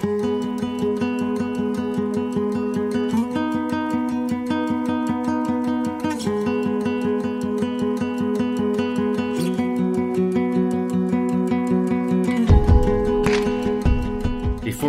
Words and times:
Before 0.00 0.14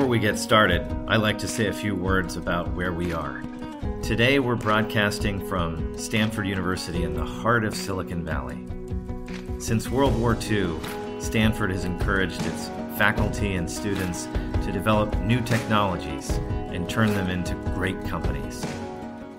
we 0.06 0.20
get 0.20 0.38
started, 0.38 0.86
I 1.08 1.16
like 1.16 1.40
to 1.40 1.48
say 1.48 1.66
a 1.66 1.74
few 1.74 1.96
words 1.96 2.36
about 2.38 2.72
where 2.74 2.94
we 2.94 3.12
are. 3.12 3.42
Today, 4.04 4.38
we're 4.38 4.56
broadcasting 4.56 5.44
from 5.48 5.98
Stanford 5.98 6.46
University 6.46 7.02
in 7.02 7.16
the 7.16 7.26
heart 7.26 7.66
of 7.66 7.74
Silicon 7.74 8.24
Valley. 8.24 8.64
Since 9.58 9.90
World 9.90 10.16
War 10.20 10.38
II, 10.40 10.78
Stanford 11.18 11.72
has 11.72 11.84
encouraged 11.84 12.46
its 12.46 12.70
faculty 13.00 13.56
and 13.56 13.72
students 13.72 14.26
to 14.62 14.74
develop 14.74 15.18
new 15.20 15.40
technologies 15.40 16.32
and 16.74 16.90
turn 16.90 17.08
them 17.14 17.30
into 17.30 17.56
great 17.74 17.98
companies. 18.04 18.62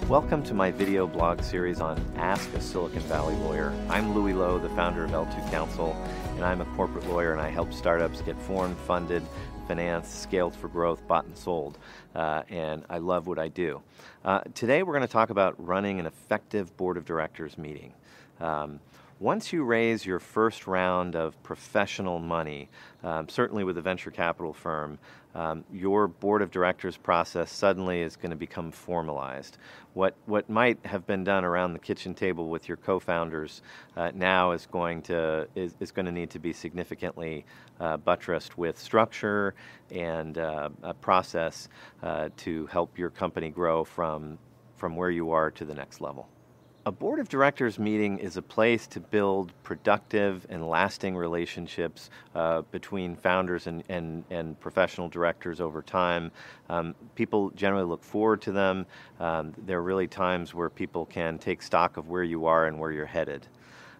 Welcome 0.09 0.43
to 0.45 0.55
my 0.55 0.71
video 0.71 1.07
blog 1.07 1.43
series 1.43 1.79
on 1.79 2.03
Ask 2.17 2.51
a 2.55 2.61
Silicon 2.63 3.03
Valley 3.03 3.35
Lawyer. 3.35 3.75
I'm 3.91 4.15
Louis 4.15 4.33
Lehot, 4.33 4.63
the 4.63 4.71
founder 4.71 5.05
of 5.05 5.11
L2 5.11 5.51
Counsel, 5.51 5.93
and 6.37 6.43
I'm 6.43 6.63
a 6.63 6.65
corporate 6.75 7.07
lawyer 7.11 7.33
and 7.33 7.41
I 7.43 7.51
help 7.51 7.75
startups 7.75 8.23
get 8.23 8.41
foreign 8.41 8.75
funded, 8.75 9.23
financed, 9.69 10.23
scaled 10.23 10.57
for 10.57 10.69
growth, 10.69 11.07
bought 11.07 11.27
and 11.27 11.37
sold. 11.37 11.77
Uh, 12.15 12.45
and 12.49 12.83
I 12.89 12.97
love 12.97 13.27
what 13.27 13.39
I 13.39 13.49
do. 13.49 13.83
Uh, 14.25 14.41
today 14.55 14.83
we're 14.83 14.95
going 14.95 15.07
to 15.07 15.13
talk 15.13 15.29
about 15.29 15.55
running 15.63 16.01
an 16.01 16.07
effective 16.07 16.75
board 16.79 16.97
of 16.97 17.05
directors 17.05 17.59
meeting. 17.59 17.93
Um, 18.41 18.81
once 19.21 19.53
you 19.53 19.63
raise 19.63 20.07
your 20.07 20.19
first 20.19 20.67
round 20.67 21.15
of 21.15 21.41
professional 21.43 22.19
money, 22.19 22.71
um, 23.05 23.29
certainly 23.29 23.63
with 23.63 23.77
a 23.77 23.83
venture 23.83 24.11
capital 24.11 24.55
firm, 24.55 24.99
um, 25.35 25.63
your 25.71 26.09
board 26.09 26.41
of 26.41 26.51
directors 26.51 26.97
process 26.97 27.53
suddenly 27.53 28.01
is 28.01 28.17
going 28.17 28.31
to 28.31 28.37
become 28.37 28.73
formalized. 28.73 29.59
What, 29.93 30.17
what 30.25 30.49
might 30.49 30.79
have 30.87 31.07
been 31.07 31.23
done 31.23 31.45
around 31.45 31.75
the 31.75 31.79
kitchen 31.79 32.15
table 32.15 32.49
with 32.49 32.67
your 32.67 32.79
co-founders 32.79 33.61
uh, 33.95 34.11
now 34.15 34.53
is 34.53 34.67
going 34.67 35.03
to 35.03 35.47
is, 35.55 35.75
is 35.81 35.93
going 35.93 36.07
to 36.07 36.13
need 36.13 36.31
to 36.31 36.39
be 36.39 36.55
significantly 36.55 37.45
uh, 37.79 37.99
buttressed 37.99 38.57
with 38.57 38.79
structure 38.79 39.55
and 39.91 40.39
uh, 40.39 40.71
a 40.83 40.95
process 40.95 41.69
uh, 42.03 42.31
to 42.39 42.67
help 42.67 42.99
your 42.99 43.11
company 43.11 43.51
grow 43.51 43.85
from 43.85 44.39
from 44.77 44.97
where 44.97 45.11
you 45.11 45.31
are 45.31 45.51
to 45.51 45.67
the 45.67 45.75
next 45.75 46.01
level. 46.01 46.27
A 46.91 46.93
board 46.93 47.21
of 47.21 47.29
directors 47.29 47.79
meeting 47.79 48.19
is 48.19 48.37
a 48.37 48.43
place 48.43 48.89
to 48.89 48.99
build 48.99 49.53
productive 49.63 50.45
and 50.51 50.69
lasting 50.69 51.17
relationships 51.17 52.11
uh, 52.35 52.63
between 52.73 53.15
founders 53.15 53.69
and, 53.69 53.85
and, 53.89 54.25
and, 54.29 54.59
professional 54.59 55.09
directors 55.09 55.61
over 55.61 55.83
time. 55.83 56.33
Um, 56.69 56.97
people 57.15 57.51
generally 57.51 57.85
look 57.85 58.03
forward 58.03 58.43
to 58.43 58.51
them. 58.51 58.87
Um, 59.21 59.55
there 59.57 59.79
are 59.79 59.85
really 59.85 60.09
times 60.09 60.53
where 60.53 60.69
people 60.69 61.07
can 61.07 61.39
take 61.39 61.63
stock 61.63 61.97
of 61.97 62.09
where 62.09 62.25
you 62.25 62.47
are 62.47 62.67
and 62.67 62.81
where 62.81 62.91
you're 62.91 63.07
headed. 63.07 63.47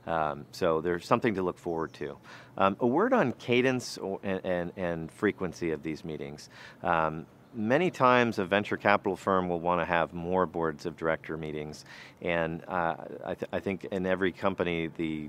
Um, 0.09 0.45
so 0.51 0.81
there's 0.81 1.07
something 1.07 1.37
to 1.37 1.43
look 1.43 1.61
forward 1.61 1.93
to. 1.93 2.19
Um, 2.59 2.77
a 2.81 2.89
word 2.89 3.13
on 3.13 3.35
cadence 3.35 4.01
and, 4.25 4.45
and, 4.45 4.73
and, 4.77 5.13
frequency 5.13 5.71
of 5.71 5.85
these 5.85 6.05
meetings. 6.05 6.49
Um, 6.83 7.27
many 7.55 7.91
times 7.91 8.39
a 8.39 8.45
venture 8.45 8.77
capital 8.77 9.17
firm 9.17 9.49
will 9.49 9.61
want 9.61 9.81
to 9.81 9.85
have 9.85 10.13
more 10.13 10.47
boards 10.47 10.87
of 10.87 10.97
director 10.97 11.37
meetings, 11.37 11.85
and 12.23 12.63
uh, 12.69 12.95
I, 13.25 13.35
th- 13.35 13.49
I, 13.53 13.61
think 13.61 13.85
in 13.87 14.07
every 14.07 14.33
company 14.33 14.89
the 14.97 15.29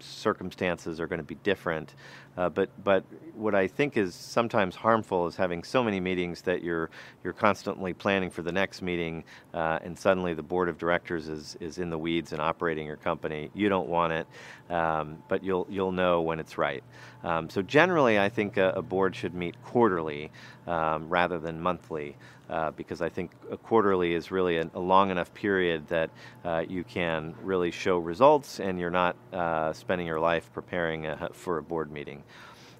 circumstances 0.00 1.00
are 1.00 1.06
going 1.06 1.20
to 1.20 1.24
be 1.24 1.36
different. 1.36 1.94
Uh, 2.36 2.48
but 2.48 2.68
but 2.82 3.04
what 3.34 3.54
I 3.54 3.68
think 3.68 3.96
is 3.96 4.14
sometimes 4.14 4.74
harmful 4.74 5.26
is 5.28 5.36
having 5.36 5.62
so 5.62 5.84
many 5.84 6.00
meetings 6.00 6.42
that 6.42 6.62
you're 6.62 6.90
you're 7.22 7.32
constantly 7.32 7.92
planning 7.92 8.28
for 8.28 8.42
the 8.42 8.50
next 8.50 8.82
meeting, 8.82 9.22
uh, 9.52 9.78
and 9.82 9.96
suddenly 9.96 10.34
the 10.34 10.42
board 10.42 10.68
of 10.68 10.76
directors 10.76 11.28
is 11.28 11.56
is 11.60 11.78
in 11.78 11.90
the 11.90 11.98
weeds 11.98 12.32
and 12.32 12.40
operating 12.40 12.86
your 12.86 12.96
company. 12.96 13.50
You 13.54 13.68
don't 13.68 13.88
want 13.88 14.12
it, 14.12 14.26
um, 14.68 15.22
but 15.28 15.44
you'll 15.44 15.66
you'll 15.70 15.92
know 15.92 16.22
when 16.22 16.40
it's 16.40 16.58
right. 16.58 16.82
Um, 17.22 17.48
so 17.48 17.62
generally, 17.62 18.18
I 18.18 18.28
think 18.28 18.56
a, 18.56 18.70
a, 18.70 18.82
board 18.82 19.16
should 19.16 19.34
meet 19.34 19.54
quarterly 19.64 20.30
um, 20.66 21.08
rather 21.08 21.38
than 21.38 21.60
monthly. 21.60 22.16
Uh, 22.50 22.70
because 22.72 23.00
I 23.00 23.08
think 23.08 23.30
a 23.50 23.56
quarterly 23.56 24.12
is 24.12 24.30
really 24.30 24.58
a, 24.58 24.68
a 24.74 24.78
long 24.78 25.10
enough 25.10 25.32
period 25.32 25.88
that 25.88 26.10
uh, 26.44 26.62
you 26.68 26.84
can 26.84 27.34
really 27.42 27.70
show 27.70 27.96
results 27.96 28.60
and 28.60 28.78
you're 28.78 28.90
not 28.90 29.16
uh, 29.32 29.72
spending 29.72 30.06
your 30.06 30.20
life 30.20 30.52
preparing 30.52 31.06
a, 31.06 31.30
for 31.32 31.56
a 31.56 31.62
board 31.62 31.90
meeting. 31.90 32.22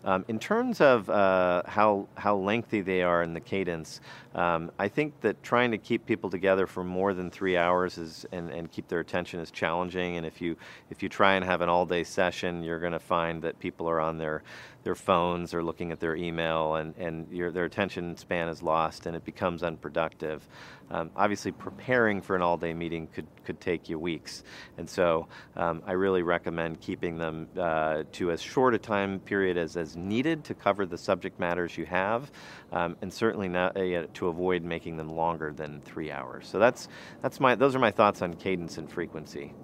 Um, 0.05 0.23
in 0.29 0.39
terms 0.39 0.83
of 0.83 1.09
uh, 1.09 1.63
how 1.65 2.07
how 2.15 2.37
lengthy 2.37 2.83
they 2.83 3.03
are 3.03 3.23
in 3.23 3.33
the 3.33 3.41
cadence, 3.41 4.03
um, 4.35 4.71
I 4.79 4.87
think 4.87 5.19
that 5.23 5.43
trying 5.43 5.71
to 5.71 5.79
keep 5.79 6.05
people 6.05 6.29
together 6.29 6.67
for 6.67 6.85
more 6.85 7.15
than 7.15 7.31
three 7.31 7.57
hours 7.57 7.97
is 7.97 8.27
and, 8.31 8.51
and 8.51 8.71
keep 8.71 8.87
their 8.89 9.01
attention 9.01 9.41
is 9.41 9.51
challenging. 9.51 10.19
And 10.19 10.27
if 10.27 10.43
you 10.43 10.57
if 10.91 11.03
you 11.03 11.09
try 11.09 11.35
and 11.37 11.45
have 11.45 11.63
an 11.63 11.71
all 11.71 11.87
day 11.87 12.05
session, 12.05 12.63
you're 12.63 12.81
going 12.81 12.93
to 12.93 12.99
find 12.99 13.41
that 13.43 13.59
people 13.59 13.89
are 13.89 13.99
on 13.99 14.19
their 14.19 14.43
their 14.85 14.95
phones 14.95 15.55
or 15.55 15.63
looking 15.63 15.91
at 15.91 15.99
their 15.99 16.15
email, 16.15 16.77
and 16.77 16.95
and 16.97 17.27
your, 17.33 17.51
their 17.51 17.65
attention 17.65 18.17
span 18.17 18.49
is 18.49 18.63
lost, 18.63 19.07
and 19.07 19.17
it 19.17 19.25
becomes 19.25 19.63
unproductive. 19.63 20.47
Um, 20.91 21.11
obviously, 21.17 21.51
preparing 21.51 22.21
for 22.21 22.37
an 22.37 22.43
all 22.43 22.57
day 22.59 22.75
meeting 22.75 23.09
could 23.09 23.27
could 23.45 23.61
take 23.61 23.89
you 23.89 23.99
weeks, 23.99 24.45
and 24.79 24.89
so 24.89 25.27
um, 25.57 25.83
I 25.87 25.93
really 25.93 26.23
recommend 26.23 26.81
keeping 26.81 27.19
them 27.19 27.49
uh, 27.59 28.05
to 28.13 28.31
as 28.31 28.41
short 28.41 28.75
a 28.75 28.79
time 28.79 29.21
period 29.21 29.57
as 29.57 29.77
as 29.77 29.97
needed 29.97 30.45
to 30.45 30.55
cover 30.55 30.87
the 30.87 30.99
subject 30.99 31.41
matters 31.41 31.77
you 31.77 31.87
have, 31.87 32.31
um, 32.71 32.97
and 33.01 33.13
certainly 33.13 33.49
not 33.49 33.77
uh, 33.77 34.07
to 34.13 34.29
avoid 34.29 34.63
making 34.63 34.99
them 34.99 35.09
longer 35.09 35.53
than 35.53 35.81
three 35.81 36.13
hours. 36.13 36.47
So 36.47 36.59
that's 36.59 36.89
that's 37.23 37.41
my 37.41 37.55
those 37.55 37.75
are 37.75 37.81
my 37.81 37.91
thoughts 37.91 38.21
on 38.21 38.35
cadence 38.35 38.77
and 38.77 38.91
frequency. 38.91 39.55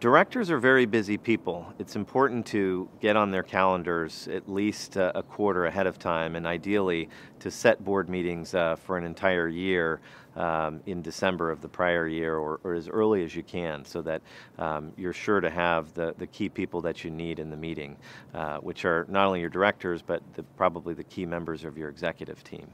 Directors 0.00 0.50
are 0.50 0.58
very 0.58 0.86
busy 0.86 1.18
people. 1.18 1.74
It's 1.78 1.94
important 1.94 2.46
to 2.46 2.88
get 3.02 3.16
on 3.16 3.30
their 3.30 3.42
calendars 3.42 4.28
at 4.28 4.48
least 4.48 4.96
uh, 4.96 5.12
a 5.14 5.22
quarter 5.22 5.66
ahead 5.66 5.86
of 5.86 5.98
time, 5.98 6.36
and 6.36 6.46
ideally 6.46 7.10
to 7.40 7.50
set 7.50 7.84
board 7.84 8.08
meetings 8.08 8.54
uh, 8.54 8.76
for 8.76 8.96
an 8.96 9.04
entire 9.04 9.46
year 9.46 10.00
um, 10.36 10.80
in 10.86 11.02
December 11.02 11.50
of 11.50 11.60
the 11.60 11.68
prior 11.68 12.08
year 12.08 12.36
or, 12.36 12.60
or, 12.64 12.72
as 12.72 12.88
early 12.88 13.24
as 13.24 13.36
you 13.36 13.42
can 13.42 13.84
so 13.84 14.00
that 14.00 14.22
um, 14.58 14.90
you're 14.96 15.12
sure 15.12 15.38
to 15.38 15.50
have 15.50 15.92
the, 15.92 16.14
the 16.16 16.26
key 16.28 16.48
people 16.48 16.80
that 16.80 17.04
you 17.04 17.10
need 17.10 17.38
in 17.38 17.50
the 17.50 17.56
meeting, 17.56 17.94
uh, 18.32 18.56
which 18.58 18.86
are 18.86 19.04
not 19.10 19.26
only 19.26 19.40
your 19.40 19.50
directors, 19.50 20.00
but 20.00 20.22
the, 20.32 20.42
probably 20.56 20.94
the 20.94 21.04
key 21.04 21.26
members 21.26 21.62
of 21.62 21.76
your 21.76 21.90
executive 21.90 22.42
team. 22.42 22.66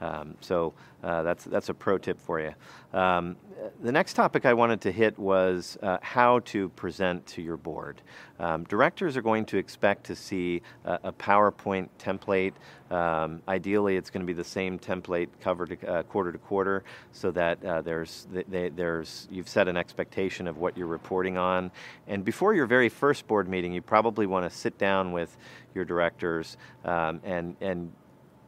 Um, 0.00 0.36
so 0.40 0.74
uh, 1.02 1.22
that's 1.22 1.44
that's 1.44 1.68
a 1.68 1.74
pro 1.74 1.98
tip 1.98 2.20
for 2.20 2.40
you. 2.40 2.54
Um, 2.92 3.36
the 3.82 3.92
next 3.92 4.14
topic 4.14 4.46
I 4.46 4.54
wanted 4.54 4.80
to 4.82 4.92
hit 4.92 5.18
was 5.18 5.76
uh, 5.82 5.98
how 6.00 6.40
to 6.40 6.68
present 6.70 7.26
to 7.26 7.42
your 7.42 7.56
board. 7.56 8.00
Um, 8.38 8.64
directors 8.64 9.16
are 9.16 9.22
going 9.22 9.44
to 9.46 9.58
expect 9.58 10.04
to 10.06 10.16
see 10.16 10.62
a, 10.84 11.12
PowerPoint 11.12 11.88
template. 11.98 12.52
Um, 12.90 13.42
ideally, 13.48 13.96
it's 13.96 14.10
going 14.10 14.22
to 14.22 14.26
be 14.26 14.32
the 14.32 14.44
same 14.44 14.78
template 14.78 15.28
uh, 15.44 16.02
quarter 16.04 16.32
to 16.32 16.38
quarter, 16.38 16.84
so 17.12 17.30
that 17.32 17.62
uh, 17.64 17.82
there's 17.82 18.26
they, 18.48 18.68
there's 18.68 19.28
you've 19.30 19.48
set 19.48 19.68
an 19.68 19.76
expectation 19.76 20.46
of 20.46 20.58
what 20.58 20.76
you're 20.76 20.86
reporting 20.86 21.36
on. 21.36 21.70
And 22.06 22.24
before 22.24 22.54
your 22.54 22.66
very 22.66 22.88
first 22.88 23.26
board 23.26 23.48
meeting, 23.48 23.72
you 23.72 23.82
probably 23.82 24.26
want 24.26 24.50
to 24.50 24.56
sit 24.56 24.78
down 24.78 25.12
with 25.12 25.36
your 25.74 25.84
directors 25.84 26.56
um, 26.84 27.20
and 27.24 27.56
and 27.60 27.92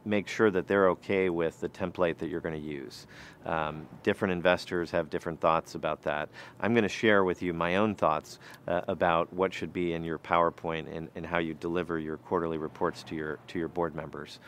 make 0.05 0.27
sure 0.27 0.49
that 0.51 0.67
they're 0.67 0.89
okay 0.89 1.29
with 1.29 1.59
the 1.59 1.69
template 1.69 2.17
that 2.17 2.29
you're 2.29 2.41
going 2.41 2.59
to 2.59 2.67
use. 2.67 3.07
Um, 3.45 3.87
different 4.03 4.33
investors 4.33 4.91
have 4.91 5.09
different 5.09 5.41
thoughts 5.41 5.75
about 5.75 6.03
that. 6.03 6.29
I'm 6.59 6.73
going 6.73 6.83
to 6.83 6.89
share 6.89 7.23
with 7.23 7.41
you 7.41 7.53
my 7.53 7.77
own 7.77 7.95
thoughts 7.95 8.39
uh, 8.67 8.81
about 8.87 9.33
what 9.33 9.53
should 9.53 9.73
be 9.73 9.93
in 9.93 10.03
your 10.03 10.19
PowerPoint 10.19 10.95
and, 10.95 11.09
and 11.15 11.25
how 11.25 11.39
you 11.39 11.53
deliver 11.55 11.97
your 11.97 12.17
quarterly 12.17 12.57
reports 12.57 13.03
to 13.03 13.15
your 13.15 13.39
to 13.47 13.57
your 13.57 13.67
board 13.67 13.95
members. 13.95 14.39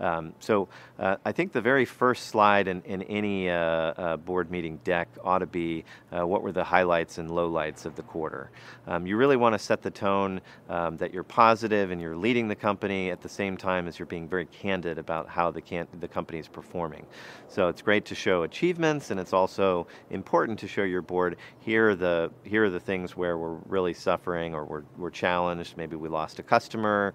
Um, 0.00 0.32
so 0.40 0.68
uh, 0.98 1.16
I 1.24 1.30
think 1.30 1.52
the 1.52 1.60
very 1.60 1.84
first 1.84 2.26
slide 2.26 2.66
in, 2.66 2.82
in 2.82 3.02
any 3.02 3.48
uh, 3.50 3.54
uh 3.54 4.16
board 4.16 4.50
meeting 4.50 4.78
deck 4.82 5.08
ought 5.22 5.40
to 5.40 5.46
be 5.46 5.84
uh, 6.10 6.26
what 6.26 6.42
were 6.42 6.50
the 6.50 6.64
highlights 6.64 7.18
and 7.18 7.30
lowlights 7.30 7.86
of 7.86 7.94
the 7.94 8.02
quarter. 8.02 8.50
Um, 8.86 9.06
you 9.06 9.16
really 9.16 9.36
want 9.36 9.54
to 9.54 9.58
set 9.58 9.82
the 9.82 9.90
tone 9.90 10.40
um, 10.68 10.96
that 10.96 11.14
you're 11.14 11.22
positive 11.22 11.92
and 11.92 12.00
you're 12.00 12.16
leading 12.16 12.48
the 12.48 12.56
company 12.56 13.10
at 13.10 13.20
the 13.20 13.28
same 13.28 13.56
time 13.56 13.86
as 13.86 13.98
you're 13.98 14.06
being 14.06 14.28
very 14.28 14.46
candid 14.46 14.91
about 14.98 15.28
how 15.28 15.50
the, 15.50 15.60
can- 15.60 15.88
the 16.00 16.08
company 16.08 16.38
is 16.38 16.48
performing. 16.48 17.06
So 17.48 17.68
it's 17.68 17.82
great 17.82 18.04
to 18.06 18.14
show 18.14 18.42
achievements, 18.42 19.10
and 19.10 19.20
it's 19.20 19.32
also 19.32 19.86
important 20.10 20.58
to 20.60 20.68
show 20.68 20.82
your 20.82 21.02
board 21.02 21.36
here 21.60 21.90
are 21.90 21.94
the 21.94 22.30
here 22.44 22.64
are 22.64 22.70
the 22.70 22.80
things 22.80 23.16
where 23.16 23.38
we're 23.38 23.56
really 23.66 23.94
suffering 23.94 24.54
or 24.54 24.64
we're, 24.64 24.82
we're 24.96 25.10
challenged. 25.10 25.76
Maybe 25.76 25.96
we 25.96 26.08
lost 26.08 26.38
a 26.38 26.42
customer, 26.42 27.14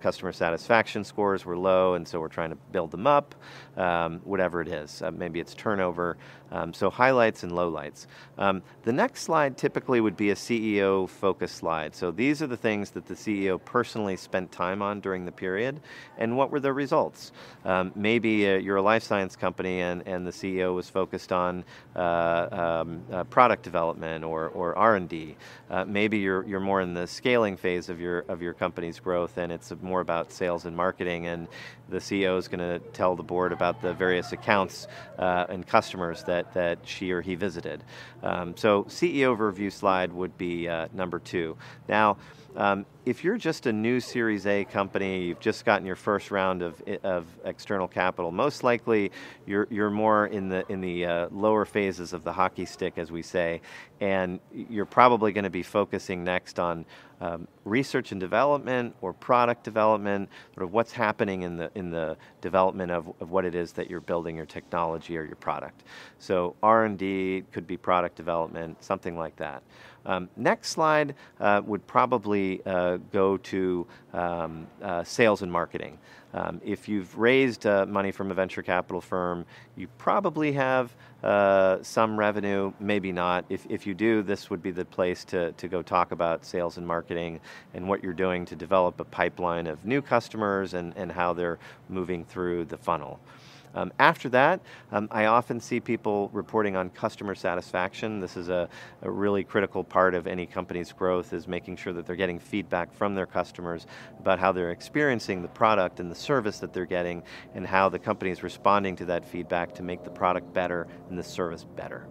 customer 0.00 0.32
satisfaction 0.32 1.04
scores 1.04 1.44
were 1.44 1.56
low, 1.56 1.94
and 1.94 2.06
so 2.06 2.20
we're 2.20 2.28
trying 2.28 2.50
to 2.50 2.56
build 2.72 2.90
them 2.90 3.06
up. 3.06 3.34
Um, 3.76 4.20
whatever 4.24 4.60
it 4.60 4.68
is, 4.68 5.02
uh, 5.02 5.10
maybe 5.10 5.40
it's 5.40 5.54
turnover. 5.54 6.16
Um, 6.50 6.72
so 6.72 6.90
highlights 6.90 7.42
and 7.42 7.52
lowlights. 7.52 8.06
Um, 8.38 8.62
the 8.84 8.92
next 8.92 9.22
slide 9.22 9.56
typically 9.56 10.00
would 10.00 10.16
be 10.16 10.30
a 10.30 10.34
CEO 10.34 11.08
focus 11.08 11.52
slide. 11.52 11.94
So 11.94 12.10
these 12.10 12.42
are 12.42 12.46
the 12.46 12.56
things 12.56 12.90
that 12.90 13.06
the 13.06 13.14
CEO 13.14 13.62
personally 13.64 14.16
spent 14.16 14.50
time 14.52 14.82
on 14.82 15.00
during 15.00 15.24
the 15.24 15.32
period, 15.32 15.80
and 16.16 16.36
what 16.36 16.50
were 16.50 16.60
the 16.60 16.72
results. 16.72 17.32
Um, 17.64 17.92
maybe 17.94 18.48
uh, 18.48 18.56
you're 18.56 18.76
a 18.76 18.82
life 18.82 19.02
science 19.02 19.36
company 19.36 19.80
and, 19.80 20.06
and 20.06 20.26
the 20.26 20.30
CEO 20.30 20.74
was 20.74 20.88
focused 20.88 21.32
on 21.32 21.64
uh, 21.96 22.48
um, 22.50 23.02
uh, 23.12 23.24
product 23.24 23.62
development 23.62 24.24
or, 24.24 24.48
or 24.48 24.76
R&D. 24.76 25.36
Uh, 25.70 25.84
maybe 25.84 26.18
you're, 26.18 26.46
you're 26.46 26.60
more 26.60 26.80
in 26.80 26.94
the 26.94 27.06
scaling 27.06 27.56
phase 27.56 27.88
of 27.88 28.00
your, 28.00 28.20
of 28.28 28.40
your 28.40 28.54
company's 28.54 29.00
growth 29.00 29.38
and 29.38 29.52
it's 29.52 29.72
more 29.82 30.00
about 30.00 30.32
sales 30.32 30.64
and 30.64 30.76
marketing 30.76 31.26
and 31.26 31.48
the 31.88 31.98
CEO 31.98 32.38
is 32.38 32.48
going 32.48 32.58
to 32.60 32.78
tell 32.90 33.16
the 33.16 33.22
board 33.22 33.52
about 33.52 33.80
the 33.80 33.92
various 33.94 34.32
accounts 34.32 34.86
uh, 35.18 35.46
and 35.48 35.66
customers 35.66 36.22
that, 36.24 36.37
that 36.54 36.78
she 36.84 37.12
or 37.12 37.20
he 37.20 37.34
visited. 37.34 37.82
Um, 38.22 38.56
so 38.56 38.84
CEO 38.84 39.36
overview 39.36 39.72
slide 39.72 40.12
would 40.12 40.36
be 40.38 40.68
uh, 40.68 40.88
number 40.92 41.18
two. 41.18 41.56
Now, 41.88 42.16
um, 42.56 42.86
if 43.04 43.24
you're 43.24 43.36
just 43.36 43.66
a 43.66 43.72
new 43.72 44.00
Series 44.00 44.46
A 44.46 44.64
company, 44.64 45.24
you've 45.24 45.40
just 45.40 45.64
gotten 45.64 45.86
your 45.86 45.96
first 45.96 46.30
round 46.30 46.62
of, 46.62 46.82
of 47.02 47.26
external 47.44 47.88
capital, 47.88 48.30
most 48.30 48.62
likely 48.62 49.12
you're, 49.46 49.66
you're 49.70 49.90
more 49.90 50.26
in 50.26 50.48
the, 50.48 50.64
in 50.70 50.80
the 50.80 51.06
uh, 51.06 51.28
lower 51.30 51.64
phases 51.64 52.12
of 52.12 52.24
the 52.24 52.32
hockey 52.32 52.64
stick, 52.64 52.94
as 52.96 53.12
we 53.12 53.22
say, 53.22 53.60
and 54.00 54.40
you're 54.52 54.84
probably 54.84 55.32
going 55.32 55.44
to 55.44 55.50
be 55.50 55.62
focusing 55.62 56.24
next 56.24 56.58
on 56.58 56.84
um, 57.20 57.48
research 57.64 58.12
and 58.12 58.20
development 58.20 58.94
or 59.00 59.12
product 59.12 59.64
development, 59.64 60.28
sort 60.54 60.64
of 60.64 60.72
what's 60.72 60.92
happening 60.92 61.42
in 61.42 61.56
the, 61.56 61.70
in 61.74 61.90
the 61.90 62.16
development 62.40 62.92
of, 62.92 63.12
of 63.20 63.30
what 63.30 63.44
it 63.44 63.54
is 63.54 63.72
that 63.72 63.90
you're 63.90 64.00
building 64.00 64.36
your 64.36 64.46
technology 64.46 65.16
or 65.16 65.24
your 65.24 65.36
product. 65.36 65.82
So 66.18 66.54
R&D 66.62 67.44
could 67.52 67.66
be 67.66 67.76
product 67.76 68.16
development, 68.16 68.82
something 68.82 69.18
like 69.18 69.36
that. 69.36 69.62
Um, 70.06 70.28
next 70.36 70.70
slide 70.70 71.14
uh, 71.40 71.62
would 71.64 71.86
probably 71.86 72.60
uh, 72.64 72.98
go 73.12 73.36
to 73.36 73.86
um, 74.12 74.66
uh, 74.82 75.04
sales 75.04 75.42
and 75.42 75.52
marketing. 75.52 75.98
Um, 76.34 76.60
if 76.62 76.88
you've 76.88 77.16
raised 77.16 77.64
uh, 77.66 77.86
money 77.86 78.12
from 78.12 78.30
a 78.30 78.34
venture 78.34 78.62
capital 78.62 79.00
firm, 79.00 79.46
you 79.76 79.88
probably 79.96 80.52
have 80.52 80.94
uh, 81.22 81.78
some 81.82 82.18
revenue, 82.18 82.72
maybe 82.78 83.12
not. 83.12 83.44
If, 83.48 83.66
if 83.70 83.86
you 83.86 83.94
do, 83.94 84.22
this 84.22 84.50
would 84.50 84.62
be 84.62 84.70
the 84.70 84.84
place 84.84 85.24
to, 85.26 85.52
to 85.52 85.68
go 85.68 85.80
talk 85.82 86.12
about 86.12 86.44
sales 86.44 86.76
and 86.76 86.86
marketing 86.86 87.40
and 87.74 87.88
what 87.88 88.02
you're 88.02 88.12
doing 88.12 88.44
to 88.46 88.56
develop 88.56 89.00
a 89.00 89.04
pipeline 89.04 89.66
of 89.66 89.84
new 89.86 90.02
customers 90.02 90.74
and, 90.74 90.92
and 90.96 91.10
how 91.10 91.32
they're 91.32 91.58
moving 91.88 92.24
through 92.24 92.66
the 92.66 92.76
funnel. 92.76 93.18
Um, 93.74 93.92
after 93.98 94.28
that, 94.30 94.60
um, 94.92 95.08
I 95.10 95.26
often 95.26 95.60
see 95.60 95.80
people 95.80 96.30
reporting 96.32 96.76
on 96.76 96.90
customer 96.90 97.34
satisfaction. 97.34 98.20
This 98.20 98.36
is 98.36 98.48
a, 98.48 98.68
a, 99.02 99.10
really 99.10 99.44
critical 99.44 99.84
part 99.84 100.14
of 100.14 100.26
any 100.26 100.46
company's 100.46 100.92
growth 100.92 101.32
is 101.32 101.48
making 101.48 101.76
sure 101.76 101.92
that 101.92 102.06
they're 102.06 102.16
getting 102.16 102.38
feedback 102.38 102.92
from 102.92 103.14
their 103.14 103.26
customers 103.26 103.86
about 104.18 104.38
how 104.38 104.52
they're 104.52 104.70
experiencing 104.70 105.42
the 105.42 105.48
product 105.48 106.00
and 106.00 106.10
the 106.10 106.14
service 106.14 106.58
that 106.60 106.72
they're 106.72 106.86
getting 106.86 107.22
and 107.54 107.66
how 107.66 107.88
the 107.88 107.98
company 107.98 108.30
is 108.30 108.42
responding 108.42 108.96
to 108.96 109.04
that 109.04 109.24
feedback 109.24 109.74
to 109.74 109.82
make 109.82 110.04
the 110.04 110.10
product 110.10 110.52
better 110.52 110.86
and 111.08 111.18
the 111.18 111.24
service 111.24 111.64
better. 111.64 112.06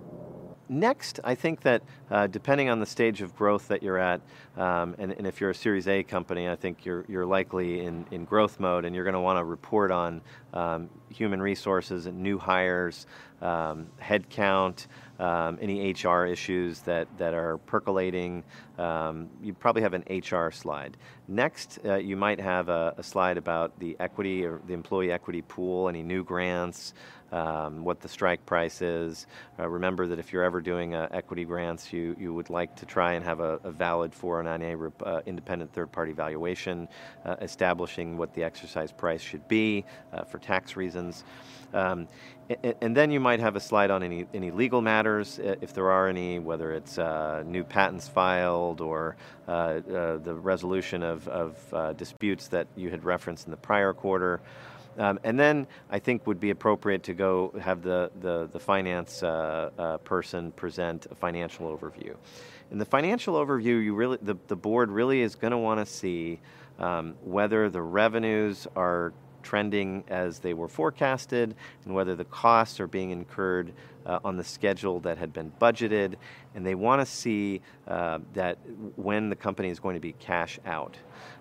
Next, 0.70 1.20
I 1.24 1.36
think 1.36 1.62
that 1.62 1.82
uh, 2.12 2.28
depending 2.28 2.70
on 2.70 2.80
the 2.80 2.86
stage 2.86 3.22
of 3.22 3.36
growth 3.36 3.70
that 3.70 3.82
you're 3.82 3.98
at, 3.98 4.22
um, 4.58 4.96
and, 4.98 5.14
and, 5.14 5.26
if 5.26 5.40
you're 5.40 5.52
a 5.52 5.56
Series 5.56 5.88
A 5.88 6.04
company, 6.04 6.50
I 6.50 6.56
think 6.56 6.86
you're, 6.86 7.06
you're 7.08 7.26
likely 7.26 7.86
in, 7.86 8.06
in 8.12 8.26
growth 8.26 8.60
mode 8.60 8.84
and 8.84 8.94
you're 8.94 9.06
going 9.06 9.14
to 9.14 9.20
want 9.20 9.40
to 9.40 9.46
report 9.46 9.92
on 9.92 10.22
um, 10.54 10.90
human 11.10 11.42
resources 11.42 12.06
and 12.06 12.22
new 12.22 12.38
hires, 12.38 13.06
um, 13.42 13.88
headcount, 14.02 14.88
um, 15.20 15.58
any 15.62 15.92
HR 15.92 16.26
issues 16.26 16.82
that, 16.82 17.08
that 17.18 17.34
are 17.34 17.58
percolating. 17.60 18.44
Um, 18.78 19.30
you 19.42 19.54
probably 19.54 19.82
have 19.82 19.94
an 19.94 20.04
HR 20.10 20.52
slide. 20.52 20.98
Next, 21.28 21.80
uh, 21.86 21.96
you 21.96 22.16
might 22.16 22.40
have 22.40 22.70
a, 22.70 22.94
a, 22.98 23.04
slide 23.04 23.38
about 23.38 23.78
the 23.80 23.98
equity 24.00 24.46
or 24.46 24.62
the 24.68 24.74
employee 24.74 25.12
equity 25.12 25.42
pool, 25.42 25.90
any 25.90 26.04
new 26.04 26.24
grants, 26.24 26.94
um, 27.32 27.84
what 27.84 28.00
the 28.00 28.08
strike 28.08 28.46
price 28.46 28.82
is. 28.82 29.28
Uh, 29.60 29.68
remember 29.68 30.08
that 30.08 30.20
if 30.20 30.32
you're 30.32 30.44
ever 30.44 30.62
doing 30.62 30.96
uh, 30.96 31.08
equity 31.12 31.44
grants, 31.44 31.92
you, 31.92 32.16
you 32.20 32.34
would 32.34 32.50
like 32.50 32.76
to 32.76 32.86
try 32.86 33.14
and 33.14 33.26
have 33.26 33.40
a, 33.40 33.60
a 33.64 33.72
valid 33.72 34.12
409A 34.12 34.92
uh, 35.06 35.22
independent 35.26 35.74
third 35.74 35.92
party 35.92 36.14
valuation, 36.14 36.88
uh, 37.26 37.36
establishing 37.42 38.18
what 38.18 38.34
the 38.34 38.44
exercise 38.44 38.92
price 38.92 39.22
should 39.22 39.46
be 39.48 39.84
uh, 40.14 40.24
for 40.24 40.40
tax 40.40 40.76
reasons. 40.76 41.24
Um, 41.74 42.08
and, 42.50 42.76
and, 42.82 42.96
then 42.96 43.12
you 43.12 43.20
might 43.28 43.42
have 43.42 43.58
a 43.58 43.60
slide 43.60 43.92
on 43.92 44.04
any, 44.04 44.26
any 44.34 44.52
legal 44.52 44.82
matters, 44.82 45.38
if 45.38 45.74
there 45.74 45.92
are 45.92 46.08
any, 46.08 46.40
whether 46.40 46.72
it's 46.72 46.98
uh, 46.98 47.44
new 47.46 47.62
patents 47.62 48.08
filed 48.08 48.80
or 48.80 49.18
the 49.46 50.38
resolution 50.54 51.04
of, 51.04 51.28
of 51.28 51.98
disputes 51.98 52.48
that 52.48 52.68
you 52.78 52.90
had 52.90 53.04
referenced 53.04 53.46
in 53.46 53.52
the 53.52 53.58
prior 53.58 53.92
quarter. 53.92 54.40
Um, 54.98 55.20
and 55.26 55.38
then 55.38 55.68
I 55.92 56.00
think 56.00 56.26
would 56.26 56.40
be 56.40 56.52
appropriate 56.52 57.04
to 57.04 57.14
go 57.14 57.54
have 57.62 57.82
the, 57.82 58.10
the, 58.22 58.50
the 58.52 58.60
finance 58.60 59.22
uh, 59.24 59.72
uh, 59.78 59.98
person 59.98 60.54
present 60.54 61.08
a 61.12 61.16
financial 61.16 61.66
overview. 61.76 62.16
In 62.72 62.78
the 62.78 62.86
financial 62.86 63.36
overview, 63.36 63.84
you 63.84 63.94
really, 63.94 64.20
the, 64.22 64.38
the 64.48 64.56
board 64.56 64.90
really 64.90 65.22
is 65.22 65.36
going 65.36 65.52
to 65.52 65.58
want 65.58 65.80
to 65.82 65.86
see 65.86 66.40
um, 66.80 67.16
whether 67.26 67.70
the 67.70 67.82
revenues 67.82 68.68
are 68.76 69.12
trending 69.48 70.04
as 70.10 70.40
they 70.40 70.54
were 70.54 70.68
forecasted 70.68 71.56
and 71.86 71.96
whether 71.96 72.16
the 72.16 72.26
costs 72.26 72.82
are 72.82 72.88
being 72.88 73.12
incurred 73.12 73.72
uh, 74.08 74.20
on 74.24 74.38
the 74.38 74.44
schedule 74.44 75.00
that 75.02 75.18
had 75.18 75.34
been 75.34 75.52
budgeted. 75.62 76.16
And 76.56 76.66
they 76.66 76.74
want 76.74 77.02
to 77.02 77.06
see 77.06 77.62
uh, 77.88 78.20
that 78.34 78.58
when 78.96 79.30
the 79.30 79.36
company 79.36 79.70
is 79.70 79.80
going 79.80 79.96
to 79.96 80.00
be 80.00 80.14
cash 80.14 80.60
out. 80.66 80.98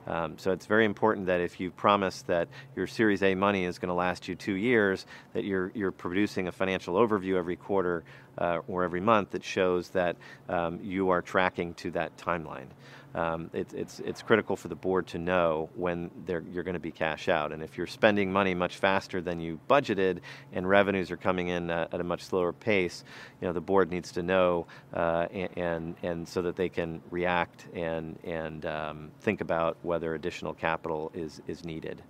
Um, 0.06 0.38
so 0.38 0.52
it's 0.52 0.66
very 0.66 0.84
important 0.84 1.26
that 1.26 1.40
if 1.40 1.58
you 1.58 1.70
promise 1.70 2.22
that 2.22 2.48
your 2.76 2.86
Series 2.86 3.22
A 3.22 3.34
money 3.34 3.64
is 3.64 3.78
going 3.78 3.88
to 3.88 3.94
last 3.94 4.28
you 4.28 4.34
two 4.34 4.54
years, 4.54 5.06
that 5.32 5.44
you're, 5.44 5.72
you're 5.74 5.90
producing 5.90 6.48
a 6.48 6.52
financial 6.52 6.94
overview 6.94 7.36
every 7.36 7.56
quarter 7.56 8.04
uh, 8.38 8.58
or 8.68 8.84
every 8.84 9.00
month 9.00 9.30
that 9.30 9.42
shows 9.42 9.88
that 9.90 10.16
um, 10.48 10.78
you 10.82 11.08
are 11.08 11.22
tracking 11.22 11.74
to 11.74 11.90
that 11.92 12.16
timeline 12.16 12.68
um, 13.16 13.48
it, 13.54 13.72
it's, 13.72 13.98
it's 14.00 14.20
critical 14.20 14.56
for 14.56 14.68
the 14.68 14.76
board 14.76 15.06
to 15.08 15.18
know 15.18 15.70
when 15.74 16.10
you're 16.28 16.62
going 16.62 16.74
to 16.74 16.78
be 16.78 16.92
cash 16.92 17.28
out. 17.28 17.50
And 17.50 17.62
if 17.62 17.78
you're 17.78 17.86
spending 17.86 18.30
money 18.30 18.54
much 18.54 18.76
faster 18.76 19.22
than 19.22 19.40
you 19.40 19.58
budgeted 19.68 20.20
and 20.52 20.68
revenues 20.68 21.10
are 21.10 21.16
coming 21.16 21.48
in 21.48 21.70
uh, 21.70 21.88
at 21.90 22.00
a 22.00 22.04
much 22.04 22.22
slower 22.22 22.52
pace, 22.60 23.04
you 23.40 23.46
know, 23.46 23.52
the 23.52 23.60
board 23.60 23.90
needs 23.90 24.12
to 24.12 24.22
know 24.22 24.66
uh, 24.94 25.26
and, 25.56 25.94
and, 26.02 26.26
so 26.26 26.42
that 26.42 26.56
they 26.56 26.68
can 26.68 27.00
react 27.10 27.66
and, 27.74 28.18
and 28.24 28.66
um, 28.66 29.10
think 29.20 29.40
about 29.40 29.76
whether 29.82 30.14
additional 30.14 30.54
capital 30.54 31.12
is, 31.14 31.40
is 31.46 31.64
needed. 31.64 32.02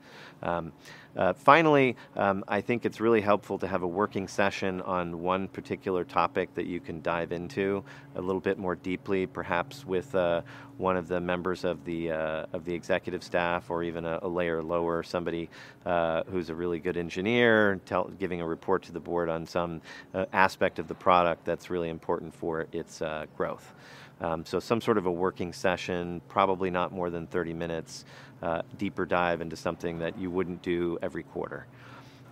Um, 0.42 0.72
uh, 1.16 1.32
finally, 1.32 1.96
um, 2.14 2.44
I 2.46 2.60
think 2.60 2.84
it's 2.84 3.00
really 3.00 3.22
helpful 3.22 3.58
to 3.58 3.66
have 3.66 3.82
a 3.82 3.86
working 3.86 4.28
session 4.28 4.82
on 4.82 5.22
one 5.22 5.48
particular 5.48 6.04
topic 6.04 6.54
that 6.54 6.66
you 6.66 6.78
can 6.78 7.00
dive 7.00 7.32
into 7.32 7.82
a 8.16 8.20
little 8.20 8.40
bit 8.40 8.58
more 8.58 8.76
deeply, 8.76 9.26
perhaps 9.26 9.86
with 9.86 10.14
uh, 10.14 10.42
one 10.78 10.96
of 10.96 11.08
the 11.08 11.20
members 11.20 11.64
of 11.64 11.84
the 11.84 12.10
uh, 12.10 12.46
of 12.52 12.64
the 12.64 12.74
executive 12.74 13.22
staff, 13.22 13.70
or 13.70 13.82
even 13.82 14.04
a, 14.04 14.18
a 14.22 14.28
layer 14.28 14.62
lower, 14.62 15.02
somebody 15.02 15.48
uh, 15.84 16.22
who's 16.24 16.50
a 16.50 16.54
really 16.54 16.78
good 16.78 16.96
engineer, 16.96 17.80
tell, 17.86 18.04
giving 18.18 18.40
a 18.40 18.46
report 18.46 18.82
to 18.84 18.92
the 18.92 19.00
board 19.00 19.28
on 19.28 19.46
some 19.46 19.80
uh, 20.14 20.26
aspect 20.32 20.78
of 20.78 20.88
the 20.88 20.94
product 20.94 21.44
that's 21.44 21.70
really 21.70 21.88
important 21.88 22.34
for 22.34 22.66
its 22.72 23.02
uh, 23.02 23.26
growth. 23.36 23.74
Um, 24.20 24.44
so 24.46 24.58
some 24.60 24.80
sort 24.80 24.96
of 24.96 25.06
a 25.06 25.12
working 25.12 25.52
session, 25.52 26.22
probably 26.28 26.70
not 26.70 26.90
more 26.92 27.10
than 27.10 27.26
30 27.26 27.52
minutes, 27.52 28.04
uh, 28.42 28.62
deeper 28.78 29.04
dive 29.04 29.40
into 29.40 29.56
something 29.56 29.98
that 29.98 30.18
you 30.18 30.30
wouldn't 30.30 30.62
do 30.62 30.98
every 31.02 31.22
quarter. 31.22 31.66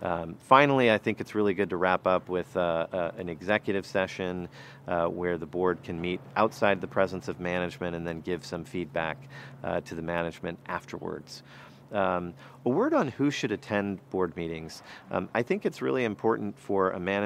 Um, 0.01 0.35
finally, 0.39 0.91
I 0.91 0.97
think 0.97 1.21
it's 1.21 1.35
really 1.35 1.53
good 1.53 1.69
to 1.69 1.77
wrap 1.77 2.05
up 2.05 2.29
with 2.29 2.55
uh, 2.55 2.87
uh, 2.91 3.11
an 3.17 3.29
executive 3.29 3.85
session 3.85 4.47
uh, 4.87 5.05
where 5.07 5.37
the 5.37 5.45
board 5.45 5.81
can 5.83 5.99
meet 5.99 6.19
outside 6.35 6.81
the 6.81 6.87
presence 6.87 7.27
of 7.27 7.39
management 7.39 7.95
and 7.95 8.05
then 8.05 8.21
give 8.21 8.45
some 8.45 8.63
feedback 8.63 9.17
uh, 9.63 9.81
to 9.81 9.95
the 9.95 10.01
management 10.01 10.59
afterwards. 10.67 11.43
Um, 11.91 12.33
a 12.65 12.69
word 12.69 12.93
on 12.93 13.09
who 13.09 13.29
should 13.29 13.51
attend 13.51 13.99
board 14.09 14.35
meetings. 14.35 14.81
Um, 15.11 15.29
I 15.33 15.43
think 15.43 15.65
it's 15.65 15.81
really 15.81 16.03
important 16.03 16.57
for 16.57 16.91
a 16.91 16.99
manager 16.99 17.23